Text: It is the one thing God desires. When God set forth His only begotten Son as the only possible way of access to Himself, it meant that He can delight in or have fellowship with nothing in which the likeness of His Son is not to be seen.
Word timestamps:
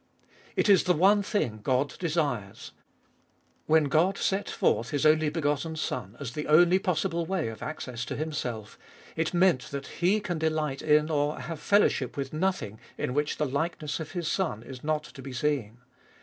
It 0.55 0.67
is 0.67 0.85
the 0.85 0.95
one 0.95 1.21
thing 1.21 1.59
God 1.61 1.89
desires. 1.99 2.71
When 3.67 3.83
God 3.83 4.17
set 4.17 4.49
forth 4.49 4.89
His 4.89 5.05
only 5.05 5.29
begotten 5.29 5.75
Son 5.75 6.17
as 6.19 6.31
the 6.33 6.47
only 6.47 6.79
possible 6.79 7.23
way 7.27 7.49
of 7.49 7.61
access 7.61 8.03
to 8.05 8.15
Himself, 8.15 8.79
it 9.15 9.31
meant 9.31 9.65
that 9.69 9.99
He 10.01 10.19
can 10.19 10.39
delight 10.39 10.81
in 10.81 11.11
or 11.11 11.41
have 11.41 11.59
fellowship 11.59 12.17
with 12.17 12.33
nothing 12.33 12.79
in 12.97 13.13
which 13.13 13.37
the 13.37 13.45
likeness 13.45 13.99
of 13.99 14.13
His 14.13 14.27
Son 14.27 14.63
is 14.63 14.83
not 14.83 15.03
to 15.03 15.21
be 15.21 15.33
seen. 15.33 15.81